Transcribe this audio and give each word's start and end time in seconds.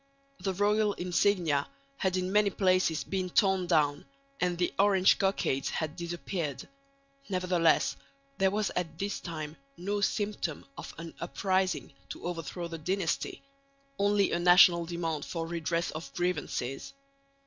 The 0.39 0.55
royal 0.55 0.93
insignia 0.93 1.67
had 1.97 2.17
in 2.17 2.31
many 2.31 2.49
places 2.49 3.03
been 3.03 3.29
torn 3.29 3.67
down, 3.67 4.05
and 4.39 4.57
the 4.57 4.73
Orange 4.79 5.19
cockades 5.19 5.69
had 5.69 5.95
disappeared; 5.95 6.67
nevertheless 7.29 7.95
there 8.39 8.49
was 8.49 8.71
at 8.71 8.97
this 8.97 9.19
time 9.19 9.57
no 9.77 10.01
symptom 10.01 10.65
of 10.75 10.95
an 10.97 11.13
uprising 11.19 11.93
to 12.09 12.25
overthrow 12.25 12.67
the 12.67 12.79
dynasty, 12.79 13.43
only 13.99 14.31
a 14.31 14.39
national 14.39 14.87
demand 14.87 15.23
for 15.23 15.45
redress 15.45 15.91
of 15.91 16.11
grievances. 16.15 16.93